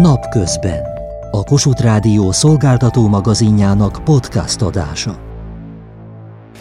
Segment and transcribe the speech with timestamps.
[0.00, 0.82] Napközben.
[1.30, 5.23] A Kossuth Rádió szolgáltató magazinjának podcast adása.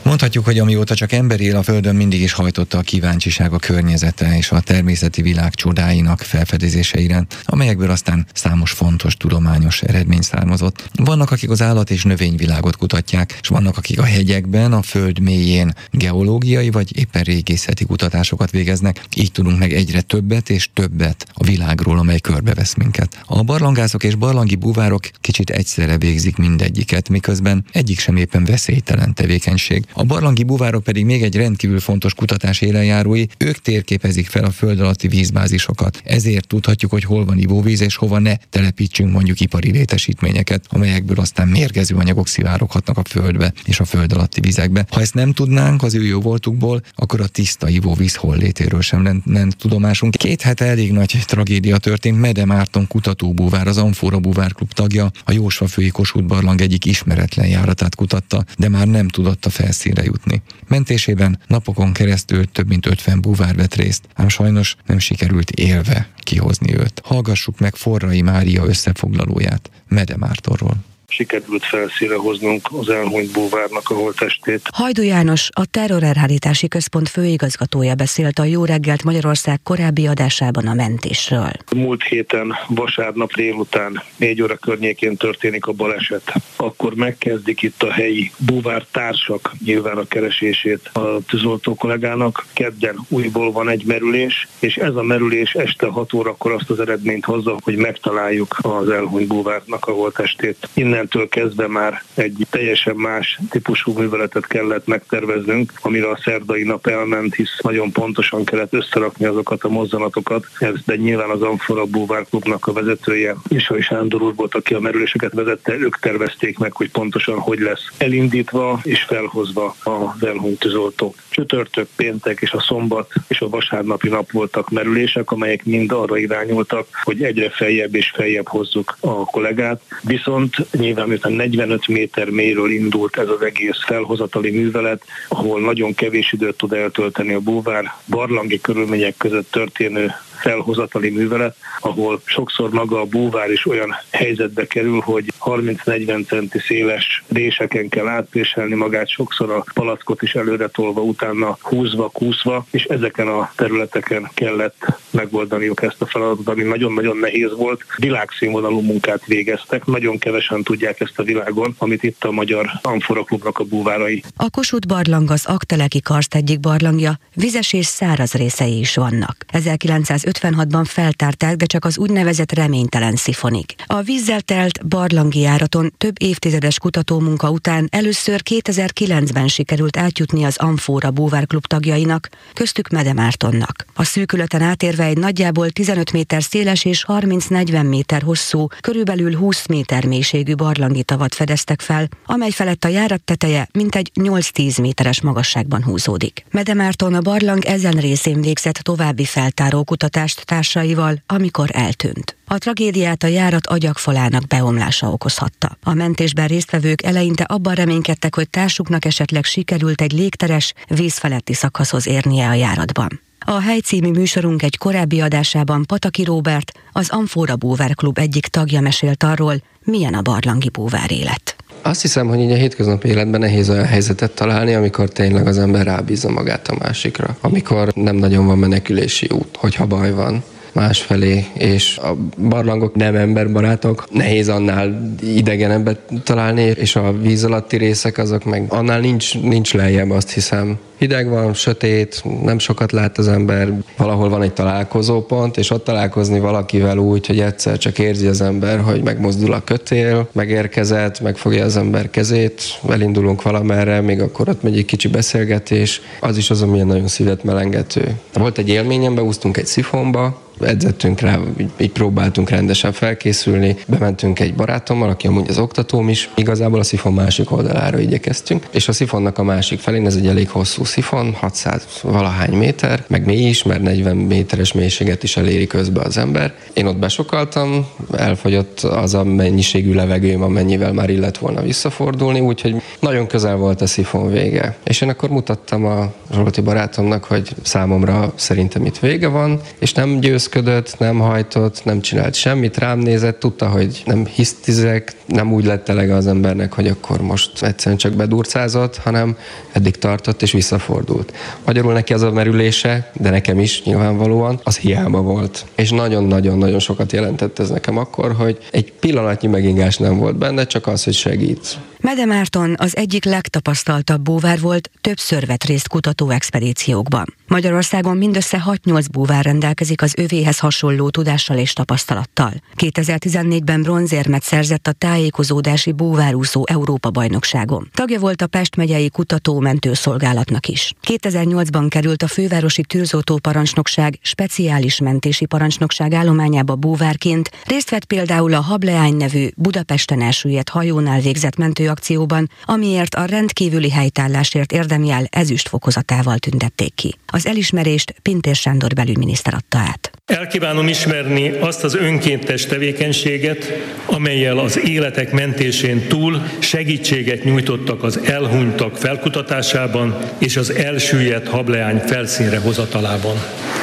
[0.03, 4.37] Mondhatjuk, hogy amióta csak ember él a Földön, mindig is hajtotta a kíváncsiság a környezete
[4.37, 10.89] és a természeti világ csodáinak felfedezése iránt, amelyekből aztán számos fontos tudományos eredmény származott.
[10.95, 15.73] Vannak, akik az állat és növényvilágot kutatják, és vannak, akik a hegyekben, a Föld mélyén
[15.91, 19.01] geológiai vagy éppen régészeti kutatásokat végeznek.
[19.15, 23.17] Így tudunk meg egyre többet és többet a világról, amely körbevesz minket.
[23.25, 29.85] A barlangászok és barlangi buvárok kicsit egyszerre végzik mindegyiket, miközben egyik sem éppen veszélytelen tevékenység.
[29.95, 34.79] A barlangi buvárok pedig még egy rendkívül fontos kutatás élenjárói, ők térképezik fel a föld
[34.79, 36.01] alatti vízbázisokat.
[36.03, 41.47] Ezért tudhatjuk, hogy hol van ivóvíz és hova ne telepítsünk mondjuk ipari létesítményeket, amelyekből aztán
[41.47, 44.85] mérgező anyagok szivároghatnak a földbe és a föld alatti vizekbe.
[44.89, 49.47] Ha ezt nem tudnánk az ő jó voltukból, akkor a tiszta ivóvíz hollétéről sem lenne
[49.57, 50.15] tudomásunk.
[50.15, 52.19] Két hete elég nagy tragédia történt.
[52.19, 57.47] Mede Márton kutatóbúvár, az Amfora Búvár Klub tagja, a Jósva fői Kossuth barlang egyik ismeretlen
[57.47, 60.41] járatát kutatta, de már nem tudott a felszín helyszínre jutni.
[60.67, 66.75] Mentésében napokon keresztül több mint 50 búvár vett részt, ám sajnos nem sikerült élve kihozni
[66.75, 67.01] őt.
[67.03, 70.77] Hallgassuk meg Forrai Mária összefoglalóját Mede Mártorról
[71.15, 74.61] sikerült felszíre hoznunk az elhunyt búvárnak a holtestét.
[74.73, 81.51] Hajdú János, a Terrorelhárítási Központ főigazgatója beszélt a Jó reggelt Magyarország korábbi adásában a mentésről.
[81.75, 86.33] Múlt héten vasárnap délután négy óra környékén történik a baleset.
[86.55, 92.45] Akkor megkezdik itt a helyi búvár társak nyilván a keresését a tűzoltó kollégának.
[92.53, 97.25] Kedden újból van egy merülés, és ez a merülés este 6 órakor azt az eredményt
[97.25, 100.69] hozza, hogy megtaláljuk az elhunyt búvárnak a holtestét.
[100.73, 106.87] Innen innentől kezdve már egy teljesen más típusú műveletet kellett megterveznünk, amire a szerdai nap
[106.87, 110.45] elment, hisz nagyon pontosan kellett összerakni azokat a mozzanatokat,
[110.85, 114.79] de nyilván az Amfora Búvár Klubnak a vezetője, és a Sándor úr volt, aki a
[114.79, 121.15] merüléseket vezette, ők tervezték meg, hogy pontosan hogy lesz elindítva és felhozva az elhunyt tűzoltó.
[121.29, 126.87] Csütörtök, péntek és a szombat és a vasárnapi nap voltak merülések, amelyek mind arra irányultak,
[127.03, 129.81] hogy egyre feljebb és feljebb hozzuk a kollégát.
[130.01, 136.33] Viszont nyilván miután 45 méter mélyről indult ez az egész felhozatali művelet, ahol nagyon kevés
[136.33, 140.11] időt tud eltölteni a búvár, barlangi körülmények között történő
[140.43, 147.23] felhozatali művelet, ahol sokszor maga a búvár is olyan helyzetbe kerül, hogy 30-40 centi széles
[147.27, 153.27] réseken kell átpéselni magát, sokszor a palackot is előre tolva, utána húzva, kúszva, és ezeken
[153.27, 157.85] a területeken kellett megoldaniuk ezt a feladatot, ami nagyon-nagyon nehéz volt.
[157.97, 163.59] Világszínvonalú munkát végeztek, nagyon kevesen tudják ezt a világon, amit itt a Magyar Amfora Klubnak
[163.59, 164.23] a búvárai.
[164.35, 169.35] A Kossuth barlang az Akteleki karszt egyik barlangja, vizes és száraz részei is vannak.
[169.47, 173.75] 1950 1956-ban feltárták, de csak az úgynevezett reménytelen szifonig.
[173.85, 181.11] A vízzel telt barlangi járaton több évtizedes kutatómunka után először 2009-ben sikerült átjutni az Amfóra
[181.11, 183.85] búvárklub tagjainak, köztük Medemártonnak.
[183.93, 190.05] A szűkületen átérve egy nagyjából 15 méter széles és 30-40 méter hosszú, körülbelül 20 méter
[190.05, 196.45] mélységű barlangi tavat fedeztek fel, amely felett a járat teteje mintegy 8-10 méteres magasságban húzódik.
[196.51, 202.35] Medemárton a barlang ezen részén végzett további feltáró kutatás kutatást társaival, amikor eltűnt.
[202.45, 205.77] A tragédiát a járat agyagfalának beomlása okozhatta.
[205.83, 212.47] A mentésben résztvevők eleinte abban reménykedtek, hogy társuknak esetleg sikerült egy légteres, vízfeletti szakaszhoz érnie
[212.47, 213.21] a járatban.
[213.45, 219.23] A helycímű műsorunk egy korábbi adásában Pataki Róbert, az Amfora Búvár Klub egyik tagja mesélt
[219.23, 221.52] arról, milyen a barlangi búvár élet.
[221.85, 225.85] Azt hiszem, hogy így a hétköznapi életben nehéz olyan helyzetet találni, amikor tényleg az ember
[225.85, 227.37] rábízza magát a másikra.
[227.41, 234.07] Amikor nem nagyon van menekülési út, hogyha baj van másfelé, és a barlangok nem emberbarátok,
[234.11, 240.09] nehéz annál idegenebbet találni, és a víz alatti részek azok meg annál nincs, nincs lejjebb,
[240.09, 240.77] azt hiszem.
[240.97, 246.39] Hideg van, sötét, nem sokat lát az ember, valahol van egy találkozópont, és ott találkozni
[246.39, 251.77] valakivel úgy, hogy egyszer csak érzi az ember, hogy megmozdul a kötél, megérkezett, megfogja az
[251.77, 256.81] ember kezét, elindulunk valamerre, még akkor ott megy egy kicsi beszélgetés, az is az, ami
[256.81, 258.15] nagyon szívet melengető.
[258.33, 264.53] Volt egy élményem, beúztunk egy szifonba, edzettünk rá, így, így próbáltunk rendesen felkészülni, bementünk egy
[264.53, 269.37] barátommal, aki amúgy az oktatóm is, igazából a szifon másik oldalára igyekeztünk, és a szifonnak
[269.37, 273.81] a másik felén, ez egy elég hosszú szifon, 600 valahány méter, meg mély is, mert
[273.81, 276.53] 40 méteres mélységet is eléri közbe az ember.
[276.73, 283.27] Én ott besokaltam, elfogyott az a mennyiségű levegőm, amennyivel már illet volna visszafordulni, úgyhogy nagyon
[283.27, 284.77] közel volt a szifon vége.
[284.83, 290.19] És én akkor mutattam a Zsolti barátomnak, hogy számomra szerintem itt vége van, és nem
[290.19, 295.65] győz öltözködött, nem hajtott, nem csinált semmit, rám nézett, tudta, hogy nem hisztizek, nem úgy
[295.65, 299.37] lett elege az embernek, hogy akkor most egyszerűen csak bedurcázott, hanem
[299.71, 301.33] eddig tartott és visszafordult.
[301.65, 305.65] Magyarul neki az a merülése, de nekem is nyilvánvalóan, az hiába volt.
[305.75, 310.87] És nagyon-nagyon-nagyon sokat jelentett ez nekem akkor, hogy egy pillanatnyi megingás nem volt benne, csak
[310.87, 311.77] az, hogy segít.
[312.03, 317.35] Mede Márton az egyik legtapasztaltabb búvár volt, többször vett részt kutató expedíciókban.
[317.47, 322.53] Magyarországon mindössze 6-8 búvár rendelkezik az övéhez hasonló tudással és tapasztalattal.
[322.77, 327.89] 2014-ben bronzérmet szerzett a tájékozódási búvárúszó Európa bajnokságon.
[327.93, 330.93] Tagja volt a Pest megyei kutató-mentő szolgálatnak is.
[331.07, 338.61] 2008-ban került a fővárosi tűzoltó parancsnokság speciális mentési parancsnokság állományába búvárként, részt vett például a
[338.61, 341.55] Hableány nevű Budapesten elsüllyedt hajónál végzett
[341.93, 347.15] mentőakcióban, amiért a rendkívüli helytállásért érdemjel ezüst fokozatával tüntették ki.
[347.27, 350.11] Az elismerést Pintér Sándor belügyminiszter adta át.
[350.25, 353.73] Elkívánom ismerni azt az önkéntes tevékenységet,
[354.05, 362.59] amelyel az életek mentésén túl segítséget nyújtottak az elhunytak felkutatásában és az elsüllyedt hableány felszínre
[362.59, 363.35] hozatalában.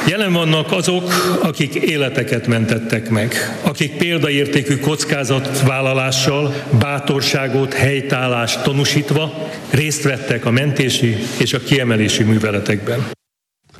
[0.07, 10.45] Jelen vannak azok, akik életeket mentettek meg, akik példaértékű kockázatvállalással, bátorságot, helytállást tanúsítva részt vettek
[10.45, 13.19] a mentési és a kiemelési műveletekben.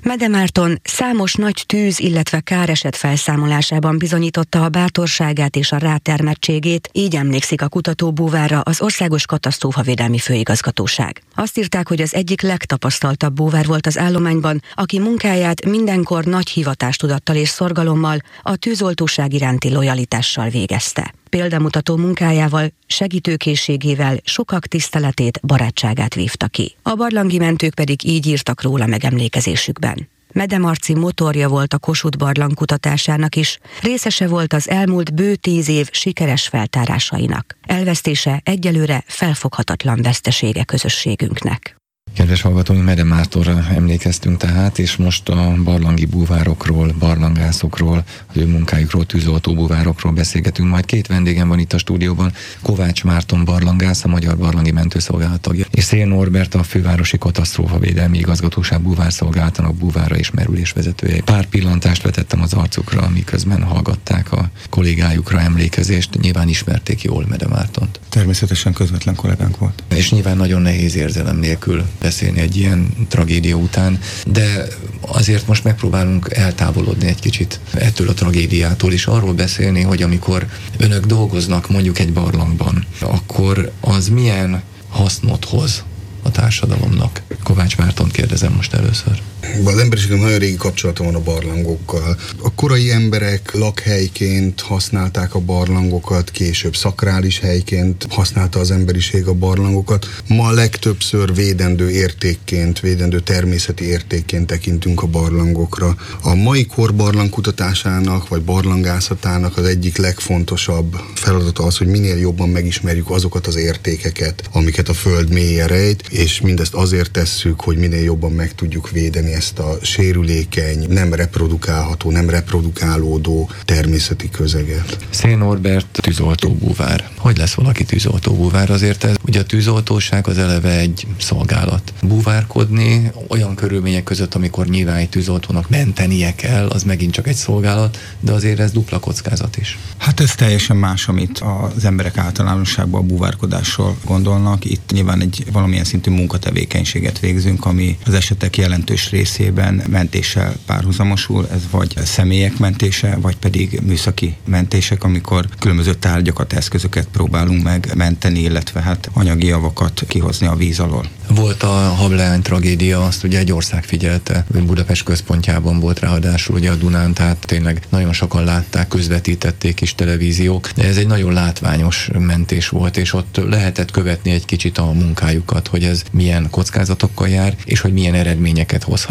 [0.04, 7.62] Medemárton számos nagy tűz, illetve káreset felszámolásában bizonyította a bátorságát és a rátermettségét, így emlékszik
[7.62, 11.22] a kutatóbúvára az Országos Katasztrófavédelmi Főigazgatóság.
[11.36, 17.36] Azt írták, hogy az egyik legtapasztaltabb búvár volt az állományban, aki munkáját mindenkor nagy hivatástudattal
[17.36, 26.76] és szorgalommal, a tűzoltóság iránti lojalitással végezte példamutató munkájával, segítőkészségével sokak tiszteletét, barátságát vívta ki.
[26.82, 30.10] A barlangi mentők pedig így írtak róla megemlékezésükben.
[30.34, 35.90] Medemarci motorja volt a Kossuth barlang kutatásának is, részese volt az elmúlt bő tíz év
[35.92, 37.58] sikeres feltárásainak.
[37.62, 41.81] Elvesztése egyelőre felfoghatatlan vesztesége közösségünknek.
[42.14, 49.06] Kedves hallgatóink, Mede Mártorra emlékeztünk tehát, és most a barlangi búvárokról, barlangászokról, az ő munkájukról,
[49.06, 50.70] tűzoltó búvárokról beszélgetünk.
[50.70, 55.66] Majd két vendégem van itt a stúdióban, Kovács Márton barlangász, a Magyar Barlangi Mentőszolgálat tagja,
[55.72, 61.22] és Szél Norbert, a Fővárosi Katasztrófavédelmi Igazgatóság búvárszolgálatának búvára és merülés vezetője.
[61.22, 66.20] Pár pillantást vetettem az arcukra, miközben hallgatták a kollégájukra emlékezést.
[66.22, 68.00] Nyilván ismerték jól Mede Mártont.
[68.10, 69.84] Természetesen közvetlen kollégánk volt.
[69.96, 74.68] És nyilván nagyon nehéz érzelem nélkül beszélni egy ilyen tragédia után, de
[75.02, 81.06] azért most megpróbálunk eltávolodni egy kicsit ettől a tragédiától, és arról beszélni, hogy amikor önök
[81.06, 85.84] dolgoznak mondjuk egy barlangban, akkor az milyen hasznot hoz
[86.22, 87.22] a társadalomnak.
[87.44, 89.22] Kovács Márton kérdezem most először.
[89.66, 92.18] Az emberiségnek nagyon régi kapcsolata van a barlangokkal.
[92.42, 100.08] A korai emberek lakhelyként használták a barlangokat, később szakrális helyként használta az emberiség a barlangokat.
[100.28, 105.96] Ma legtöbbször védendő értékként, védendő természeti értékként tekintünk a barlangokra.
[106.22, 113.10] A mai kor barlangkutatásának vagy barlangászatának az egyik legfontosabb feladata az, hogy minél jobban megismerjük
[113.10, 118.32] azokat az értékeket, amiket a Föld mélye rejt, és mindezt azért tesszük, hogy minél jobban
[118.32, 124.98] meg tudjuk védeni ezt a sérülékeny, nem reprodukálható, nem reprodukálódó természeti közeget.
[125.10, 127.10] Szén Norbert tűzoltóbúvár.
[127.18, 128.70] Hogy lesz valaki tűzoltóbúvár?
[128.70, 131.94] Azért ez, ugye a tűzoltóság az eleve egy szolgálat.
[132.02, 137.98] Búvárkodni olyan körülmények között, amikor nyilván egy tűzoltónak mentenie kell, az megint csak egy szolgálat,
[138.20, 139.78] de azért ez dupla kockázat is.
[139.98, 141.44] Hát ez teljesen más, amit
[141.76, 144.66] az emberek általánosságban a búvárkodásról gondolnak.
[144.66, 151.62] Itt nyilván egy valamilyen szintű munkatevékenységet végzünk, ami az esetek jelentős részében mentéssel párhuzamosul, ez
[151.72, 158.82] vagy személyek mentése, vagy pedig műszaki mentések, amikor különböző tárgyakat, eszközöket próbálunk meg menteni, illetve
[158.82, 161.06] hát anyagi javakat kihozni a víz alól.
[161.28, 166.76] Volt a Hableány tragédia, azt ugye egy ország figyelte, Budapest központjában volt ráadásul ugye a
[166.76, 172.98] Dunán, tehát tényleg nagyon sokan látták, közvetítették is televíziók, ez egy nagyon látványos mentés volt,
[172.98, 177.94] és ott lehetett követni egy kicsit a munkájukat, hogy ez milyen kockázatokkal jár, és hogy
[177.94, 179.11] milyen eredményeket hozhat.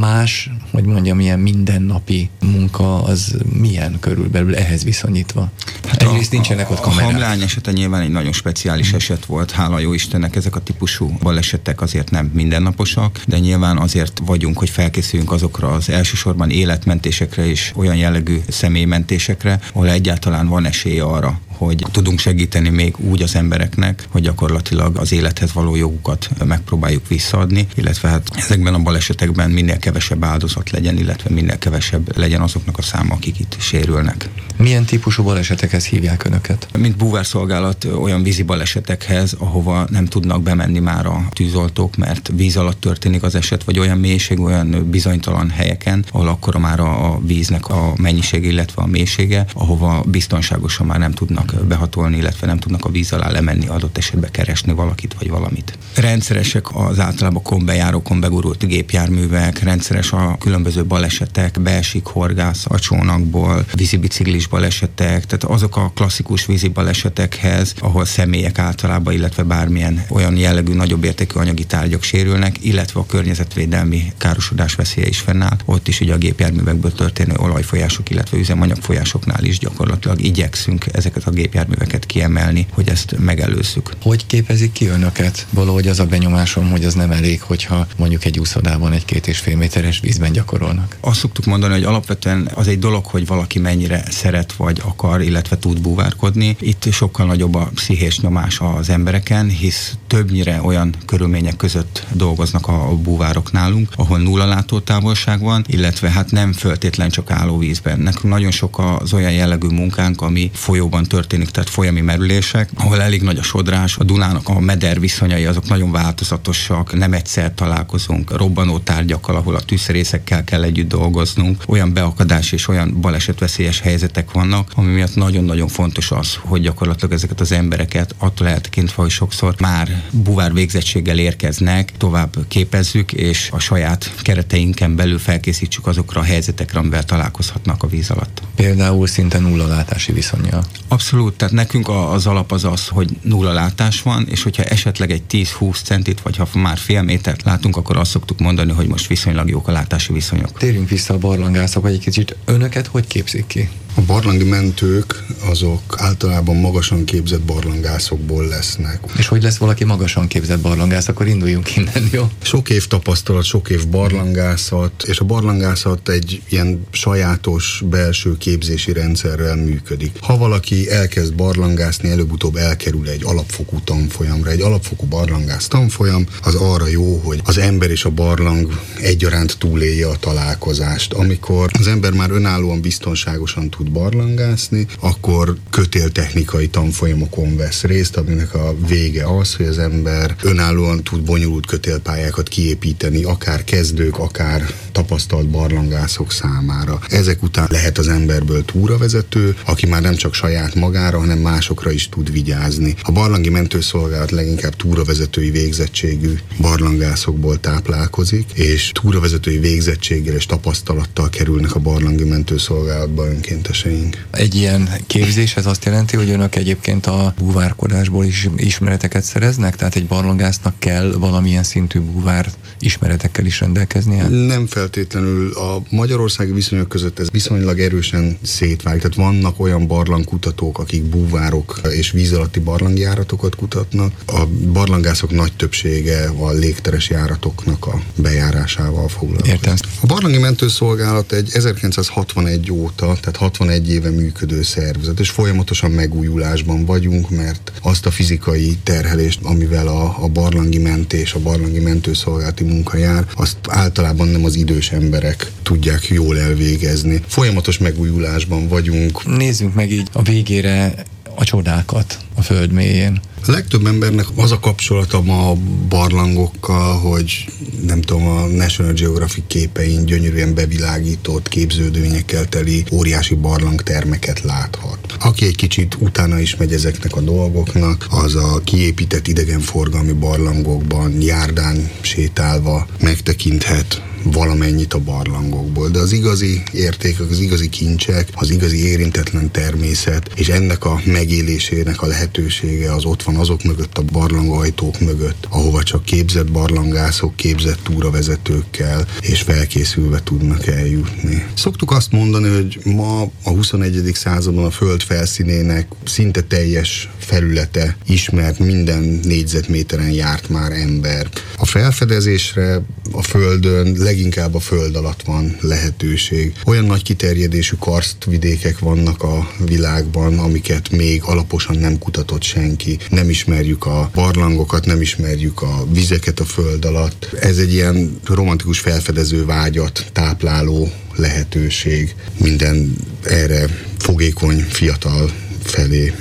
[0.00, 5.50] Más, hogy mondjam, ilyen mindennapi munka, az milyen körülbelül ehhez viszonyítva?
[5.88, 7.08] Hát Egyrészt nincsenek ott kamerák.
[7.08, 11.18] A hablány esete nyilván egy nagyon speciális eset volt, hála jó Istennek, ezek a típusú
[11.22, 17.72] balesetek azért nem mindennaposak, de nyilván azért vagyunk, hogy felkészüljünk azokra az elsősorban életmentésekre és
[17.74, 24.04] olyan jellegű személymentésekre, ahol egyáltalán van esély arra, hogy tudunk segíteni még úgy az embereknek,
[24.08, 30.24] hogy gyakorlatilag az élethez való jogukat megpróbáljuk visszaadni, illetve hát ezekben a balesetekben minél kevesebb
[30.24, 34.28] áldozat legyen, illetve minél kevesebb legyen azoknak a száma, akik itt sérülnek.
[34.56, 36.68] Milyen típusú balesetekhez hívják önöket?
[36.78, 42.80] Mint búvárszolgálat olyan vízi balesetekhez, ahova nem tudnak bemenni már a tűzoltók, mert víz alatt
[42.80, 47.92] történik az eset, vagy olyan mélység, olyan bizonytalan helyeken, ahol akkor már a víznek a
[47.96, 53.12] mennyiség, illetve a mélysége, ahova biztonságosan már nem tudnak behatolni, illetve nem tudnak a víz
[53.12, 55.78] alá lemenni, adott esetben keresni valakit vagy valamit.
[55.94, 64.46] Rendszeresek az általában kombejárókon begurult gépjárművek, rendszeres a különböző balesetek, beesik horgász a csónakból, vízibiciklis
[64.46, 71.04] balesetek, tehát azok a klasszikus vízi balesetekhez, ahol személyek általában, illetve bármilyen olyan jellegű nagyobb
[71.04, 75.56] értékű anyagi tárgyak sérülnek, illetve a környezetvédelmi károsodás veszélye is fennáll.
[75.64, 82.06] Ott is ugye a gépjárművekből történő olajfolyások, illetve üzemanyagfolyásoknál is gyakorlatilag igyekszünk ezeket a gépjárműveket
[82.06, 83.90] kiemelni, hogy ezt megelőzzük.
[84.02, 85.46] Hogy képezik ki önöket?
[85.50, 89.38] Valahogy az a benyomásom, hogy az nem elég, hogyha mondjuk egy úszodában egy két és
[89.38, 90.96] fél méteres vízben gyakorolnak.
[91.00, 95.58] Azt szoktuk mondani, hogy alapvetően az egy dolog, hogy valaki mennyire szeret vagy akar, illetve
[95.58, 96.56] tud búvárkodni.
[96.60, 102.96] Itt sokkal nagyobb a pszichés nyomás az embereken, hisz többnyire olyan körülmények között dolgoznak a
[102.96, 108.00] búvárok nálunk, ahol nulla látótávolság van, illetve hát nem föltétlen csak állóvízben.
[108.00, 113.22] Nekünk nagyon sok az olyan jellegű munkánk, ami folyóban történik, tehát folyami merülések, ahol elég
[113.22, 118.78] nagy a sodrás, a Dunának a meder viszonyai azok nagyon változatosak, nem egyszer találkozunk robbanó
[118.78, 124.92] tárgyakkal, ahol a tűzszerészekkel kell együtt dolgoznunk, olyan beakadás és olyan balesetveszélyes helyzetek vannak, ami
[124.92, 130.52] miatt nagyon-nagyon fontos az, hogy gyakorlatilag ezeket az embereket attól eltekintve, hogy sokszor már buvár
[130.52, 137.82] végzettséggel érkeznek, tovább képezzük, és a saját kereteinken belül felkészítsük azokra a helyzetekre, amivel találkozhatnak
[137.82, 138.42] a víz alatt.
[138.56, 140.62] Például szinte nulla látási viszonya.
[140.88, 145.22] Abszolút, tehát nekünk az alap az az, hogy nulla látás van, és hogyha esetleg egy
[145.30, 149.48] 10-20 centit, vagy ha már fél métert látunk, akkor azt szoktuk mondani, hogy most viszonylag
[149.48, 150.58] jók a látási viszonyok.
[150.58, 153.68] Térjünk vissza a barlangászok, egy kicsit önöket hogy képzik ki?
[154.00, 159.00] A barlangi mentők azok általában magasan képzett barlangászokból lesznek.
[159.18, 162.30] És hogy lesz valaki magasan képzett barlangász, akkor induljunk innen, jó?
[162.42, 169.56] Sok év tapasztalat, sok év barlangászat, és a barlangászat egy ilyen sajátos belső képzési rendszerrel
[169.56, 170.16] működik.
[170.20, 174.50] Ha valaki elkezd barlangászni, előbb-utóbb elkerül egy alapfokú tanfolyamra.
[174.50, 180.06] Egy alapfokú barlangász tanfolyam az arra jó, hogy az ember és a barlang egyaránt túlélje
[180.06, 181.12] a találkozást.
[181.12, 188.74] Amikor az ember már önállóan biztonságosan tud barlangászni, akkor kötéltechnikai tanfolyamokon vesz részt, aminek a
[188.88, 196.32] vége az, hogy az ember önállóan tud bonyolult kötélpályákat kiépíteni, akár kezdők, akár tapasztalt barlangászok
[196.32, 196.98] számára.
[197.08, 202.08] Ezek után lehet az emberből túravezető, aki már nem csak saját magára, hanem másokra is
[202.08, 202.94] tud vigyázni.
[203.02, 211.78] A barlangi mentőszolgálat leginkább túravezetői végzettségű barlangászokból táplálkozik, és túravezetői végzettséggel és tapasztalattal kerülnek a
[211.78, 214.26] barlangi mentőszolgálatba önkénteseink.
[214.30, 219.76] Egy ilyen képzés ez azt jelenti, hogy önök egyébként a búvárkodásból is ismereteket szereznek?
[219.76, 224.28] Tehát egy barlangásznak kell valamilyen szintű búvár ismeretekkel is rendelkeznie?
[224.28, 225.52] Nem feltétlenül.
[225.52, 229.00] A magyarországi viszonyok között ez viszonylag erősen szétválik.
[229.00, 234.12] Tehát vannak olyan barlangkutatók, akik búvárok és víz alatti barlangjáratokat kutatnak.
[234.26, 239.52] A barlangászok nagy többsége a légteres járatoknak a bejárásával foglalkozik.
[239.52, 239.74] Értem.
[240.00, 247.30] A barlangi mentőszolgálat egy 1961 óta, tehát 61 éve működő szervezet, és folyamatosan megújulásban vagyunk,
[247.30, 253.24] mert azt a fizikai terhelést, amivel a, a barlangi mentés, a barlangi mentőszolgálati munka jár,
[253.34, 257.22] azt általában nem az idős emberek tudják jól elvégezni.
[257.26, 259.36] Folyamatos megújulásban vagyunk.
[259.36, 260.94] Nézzünk meg így a végére
[261.34, 263.20] a csodákat a föld mélyén.
[263.46, 265.56] Legtöbb embernek az a kapcsolata ma a
[265.88, 267.48] barlangokkal, hogy
[267.86, 274.98] nem tudom, a National Geographic képein gyönyörűen bevilágított képződményekkel teli óriási barlangtermeket láthat.
[275.20, 281.90] Aki egy kicsit utána is megy ezeknek a dolgoknak, az a kiépített idegenforgalmi barlangokban járdán
[282.00, 289.50] sétálva megtekinthet valamennyit a barlangokból, de az igazi értékek, az igazi kincsek, az igazi érintetlen
[289.50, 295.46] természet, és ennek a megélésének a lehetősége az ott van azok mögött, a barlangajtók mögött,
[295.48, 301.46] ahova csak képzett barlangászok, képzett túravezetőkkel és felkészülve tudnak eljutni.
[301.54, 304.10] Szoktuk azt mondani, hogy ma a 21.
[304.14, 311.28] században a föld felszínének szinte teljes felülete ismert, minden négyzetméteren járt már ember.
[311.56, 312.82] A felfedezésre
[313.12, 316.52] a földön leginkább a föld alatt van lehetőség.
[316.64, 322.98] Olyan nagy kiterjedésű karstvidékek vannak a világban, amiket még alaposan nem kutatott senki.
[323.08, 327.28] Nem ismerjük a barlangokat, nem ismerjük a vizeket a föld alatt.
[327.40, 333.66] Ez egy ilyen romantikus felfedező vágyat tápláló lehetőség minden erre
[333.98, 335.30] fogékony fiatal
[335.62, 336.12] felé.